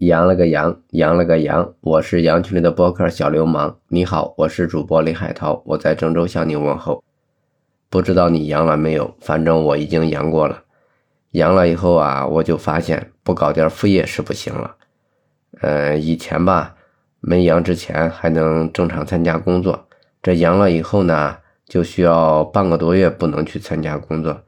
[0.00, 3.76] 羊了个羊，羊了个羊，我是羊群里的播客小流氓。
[3.88, 7.04] 你好，我是主播李海涛，我在郑州向你问候。
[7.90, 9.14] 不知道你阳了没有？
[9.20, 10.62] 反正我已经阳过了。
[11.32, 14.74] 阳了以后啊，我就发现不搞点副业是不行了。
[15.60, 16.76] 呃，以前吧，
[17.20, 19.86] 没阳之前还能正常参加工作，
[20.22, 21.36] 这阳了以后呢，
[21.66, 24.40] 就需要半个多月不能去参加工作。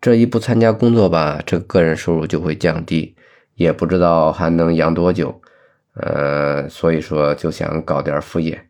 [0.00, 3.16] 这一不参加工作吧，这个人收入就会降低，
[3.54, 5.40] 也不知道还能养多久，
[5.94, 8.68] 呃，所以说就想搞点副业，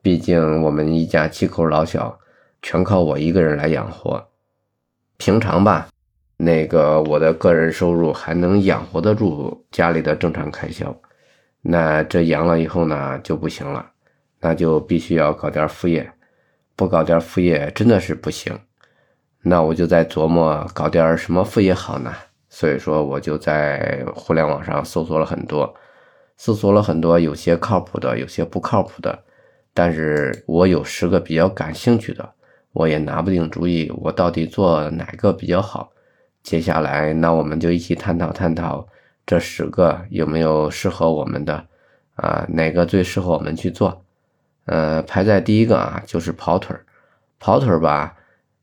[0.00, 2.18] 毕竟我们一家七口老小，
[2.62, 4.28] 全靠我一个人来养活。
[5.16, 5.88] 平常吧，
[6.36, 10.96] 那个我的个人收入还能养活得住家里的正常开销，
[11.60, 13.90] 那这阳了以后呢就不行了，
[14.40, 16.10] 那就必须要搞点副业，
[16.74, 18.58] 不搞点副业真的是不行。
[19.42, 22.14] 那我就在琢磨搞点什么副业好呢？
[22.50, 25.74] 所以说我就在互联网上搜索了很多，
[26.36, 29.18] 搜索了很多，有些靠谱的，有些不靠谱的。
[29.72, 32.28] 但是我有十个比较感兴趣的，
[32.72, 35.90] 我也拿不定主意，我到底做哪个比较好？
[36.42, 38.86] 接下来，那我们就一起探讨探讨
[39.24, 41.64] 这十个有没有适合我们的
[42.16, 42.44] 啊？
[42.48, 44.04] 哪个最适合我们去做？
[44.64, 46.84] 呃，排在第一个啊，就是跑腿儿，
[47.38, 48.16] 跑腿儿吧。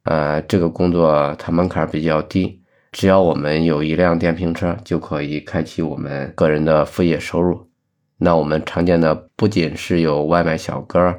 [0.03, 2.61] 呃，这个工作它门槛比较低，
[2.97, 7.69] 只要我们有一辆电瓶车，就可以开启我们个人的副业收入。
[8.17, 11.13] 那我们常见的不仅是有外卖小哥，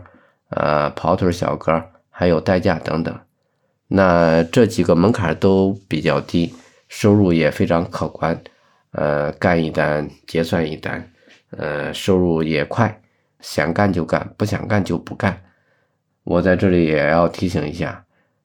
[0.49, 3.17] 呃，跑腿小哥，还有代驾等等。
[3.87, 6.53] 那这几个门槛都比较低，
[6.89, 8.37] 收入也非常可观。
[8.91, 11.09] 呃，干一单结算一单，
[11.51, 13.01] 呃，收入也快，
[13.39, 15.41] 想干就干，不想干就不干。
[16.25, 18.05] 我在这里也要提醒一下。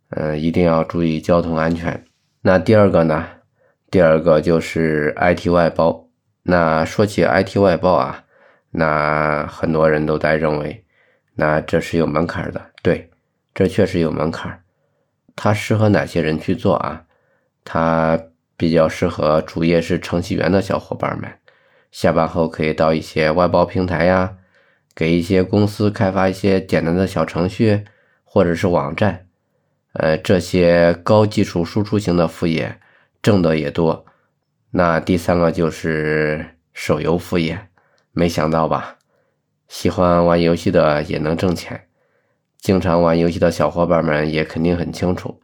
[0.09, 2.05] 嗯，一定要注意交通安全。
[2.45, 3.25] 那第二个呢？
[3.89, 6.09] 第二个就是 IT 外包。
[6.41, 8.25] 那说起 IT 外包啊，
[8.71, 10.83] 那很多人都在认为，
[11.35, 12.61] 那这是有门槛的。
[12.81, 13.09] 对，
[13.53, 14.61] 这确实有门槛。
[15.37, 17.05] 它适合哪些人去做啊？
[17.63, 18.19] 它
[18.57, 21.31] 比较适合主业是程序员的小伙伴们，
[21.91, 24.35] 下班后可以到一些外包平台呀，
[24.93, 27.85] 给一些公司开发一些简单的小程序
[28.25, 29.22] 或者是网站。
[29.93, 32.79] 呃，这些高技术输出型的副业
[33.21, 34.05] 挣的也多。
[34.71, 37.67] 那第三个就是手游副业，
[38.11, 38.97] 没想到吧？
[39.67, 41.87] 喜欢玩游戏的也能挣钱，
[42.59, 45.39] 经常玩游戏的小伙伴们也肯定很清楚。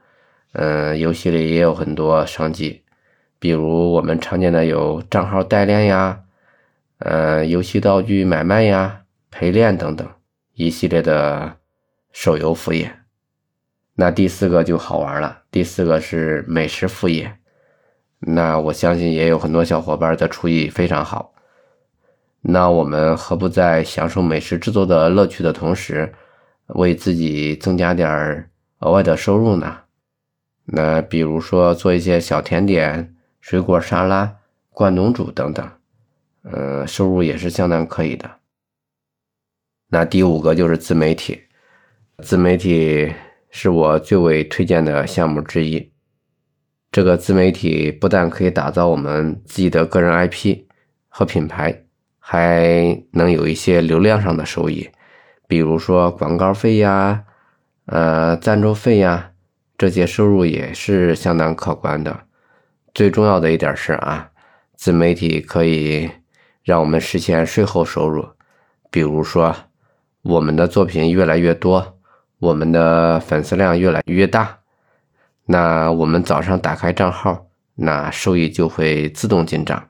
[0.53, 2.83] 嗯，游戏里也有很多商机，
[3.37, 6.21] 比如我们常见的有账号代练呀，
[6.97, 10.07] 呃，游戏道具买卖呀，陪练等等
[10.55, 11.57] 一系列的
[12.11, 12.98] 手游副业。
[13.99, 17.37] 那第四个就好玩了，第四个是美食副业。
[18.19, 21.33] 那我相信也有很多小伙伴的厨艺非常好。
[22.39, 26.13] 那我们何不在享受美食制作的乐趣的同时，
[26.67, 28.49] 为自己增加点
[28.79, 29.79] 额外的收入呢？
[30.63, 34.33] 那比如说做一些小甜点、水果沙拉、
[34.69, 35.69] 关东煮等等，
[36.43, 38.31] 呃，收入也是相当可以的。
[39.89, 41.41] 那第五个就是自媒体，
[42.23, 43.13] 自媒体。
[43.49, 45.91] 是我最为推荐的项目之一。
[46.91, 50.65] 这个自媒体不但可以打造我们自己的个人 IP
[51.07, 51.83] 和品牌，
[52.17, 54.89] 还能有一些流量上的收益，
[55.47, 57.23] 比如说广告费呀、
[57.85, 59.31] 呃赞助费呀，
[59.77, 62.21] 这些收入也是相当可观的。
[62.93, 64.31] 最重要的一点是啊，
[64.75, 66.09] 自媒体可以
[66.63, 68.27] 让我们实现税后收入，
[68.89, 69.55] 比如说
[70.23, 71.98] 我们的作品越来越多。
[72.39, 74.59] 我们的粉丝量越来越大，
[75.45, 79.89] 那我们早上打开账号，那收益就会自动进账。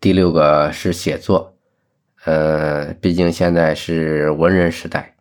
[0.00, 1.54] 第六个是写作，
[2.24, 5.14] 呃，毕竟现在是文人时代，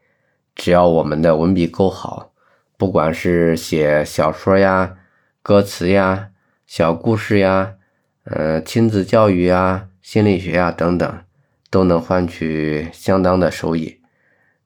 [0.55, 2.33] 只要我们的文笔够好，
[2.75, 4.97] 不管是写小说呀、
[5.43, 6.31] 歌词呀、
[6.65, 7.75] 小故事呀、
[8.23, 11.23] 呃亲子教育呀、心理学呀等等，
[11.69, 14.00] 都能换取相当的收益。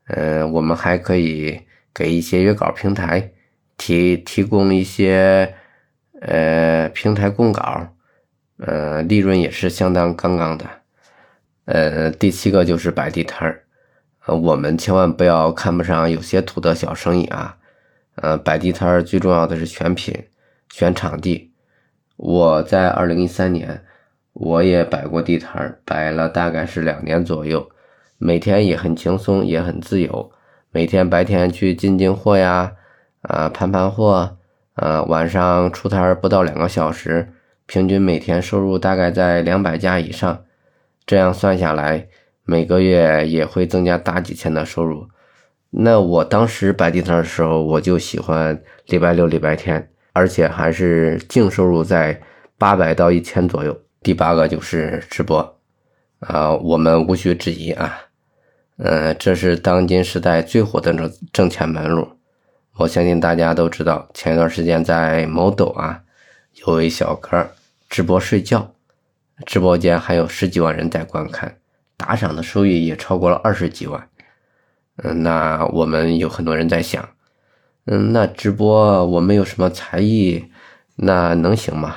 [0.07, 1.61] 嗯，我们还可以
[1.93, 3.31] 给一些约稿平台
[3.77, 5.55] 提提供一些
[6.21, 7.87] 呃平台供稿，
[8.57, 10.65] 呃，利润也是相当杠杠的。
[11.65, 13.63] 呃，第七个就是摆地摊儿，
[14.27, 17.57] 呃，我们千万不要看不上有些土的小生意啊。
[18.15, 20.27] 呃，摆地摊儿最重要的是选品、
[20.71, 21.51] 选场地。
[22.15, 23.83] 我在二零一三年
[24.33, 27.69] 我也摆过地摊儿，摆了大概是两年左右。
[28.17, 30.31] 每天也很轻松，也很自由。
[30.71, 32.73] 每天白天去进进货呀，
[33.21, 34.37] 啊，盘盘货，
[34.73, 37.33] 啊，晚上出摊不到两个小时，
[37.65, 40.43] 平均每天收入大概在两百加以上，
[41.05, 42.07] 这样算下来，
[42.43, 45.07] 每个月也会增加大几千的收入。
[45.69, 52.21] 那我当时摆地摊的时候，我就喜欢礼拜六、礼拜天，而且还是净收入在
[52.57, 53.77] 八百到一千左右。
[54.01, 55.57] 第八个就是直播，
[56.19, 57.97] 啊，我们无需质疑啊，
[58.77, 62.09] 嗯，这是当今时代最火的挣挣钱门路。
[62.77, 66.01] 我相信大家都知道，前一段时间在某抖啊，
[66.65, 67.51] 有位小哥
[67.89, 68.73] 直播睡觉，
[69.45, 71.57] 直播间还有十几万人在观看，
[71.95, 74.09] 打赏的收益也超过了二十几万。
[74.97, 77.07] 嗯，那我们有很多人在想，
[77.85, 80.45] 嗯，那直播我没有什么才艺，
[80.97, 81.95] 那能行吗？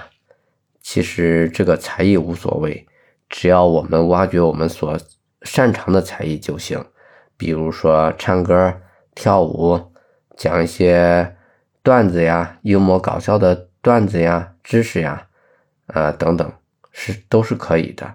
[0.81, 2.87] 其实这个才艺无所谓，
[3.29, 4.97] 只要我们挖掘我们所
[5.43, 6.85] 擅长的才艺就行，
[7.37, 8.81] 比如说唱歌、
[9.15, 9.93] 跳舞。
[10.37, 11.35] 讲一些
[11.83, 15.27] 段子呀，幽默搞笑的段子呀，知识呀，
[15.89, 16.53] 啊等等，
[16.93, 18.15] 是都是可以的。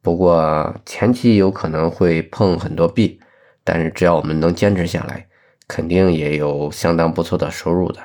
[0.00, 3.18] 不过前期有可能会碰很多壁，
[3.64, 5.26] 但是只要我们能坚持下来，
[5.66, 7.98] 肯定也有相当不错的收入的。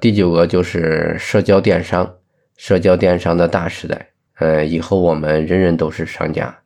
[0.00, 2.16] 第九个就是社交电商，
[2.56, 4.08] 社交电商的大时代，
[4.38, 6.58] 呃，以后我们人人都是商家。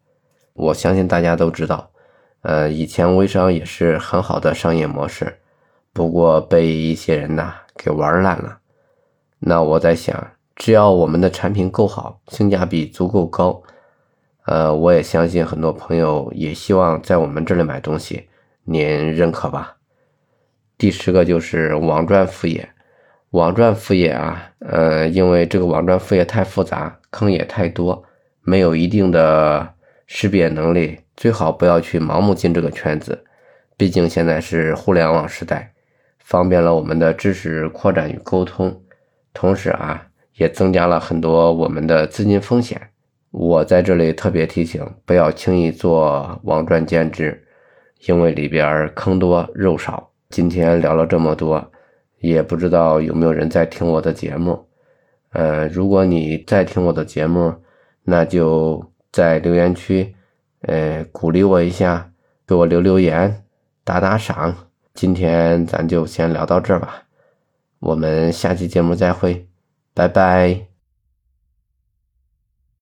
[0.61, 1.91] 我相信大家都知道，
[2.43, 5.39] 呃，以前微商也是很好的商业模式。
[5.93, 8.59] 不过被一些人呐给玩烂了。
[9.39, 13.63] 那我在想，只要我们的产品够好，性价比足够高，
[14.45, 18.29] 呃，我也相信很多朋友也希望在我们这里买东西，
[18.65, 19.77] 您认可吧？
[20.77, 22.69] 第十个就是网赚副业。
[23.31, 28.05] 网赚副业啊，呃，因为这个网赚副业太复杂，坑也太多，
[28.43, 29.73] 没有一定的
[30.13, 33.23] 识别能力，最好不要去盲目进这个圈子。
[33.77, 35.73] 毕竟现在是互联网时代。
[36.19, 38.83] 方便了我们的知识扩展与沟通，
[39.33, 42.81] 同时啊，也增加了很多我们的资金风险。
[43.31, 47.41] 我在这里特别提醒，不要轻易做网赚兼职，
[48.09, 50.11] 因为里边坑多肉少。
[50.29, 51.71] 今天聊了这么多，
[52.19, 54.67] 也不知道有没有人在听我的节目。
[55.31, 57.55] 呃，如果你在听我的节目，
[58.03, 60.15] 那就在留言区，
[60.63, 62.13] 呃，鼓励我一下，
[62.47, 63.45] 给我留留言，
[63.85, 64.55] 打打赏。
[64.95, 67.05] 今天咱就先聊到这儿吧，
[67.79, 69.49] 我们下期节目再会，
[69.95, 70.70] 拜拜。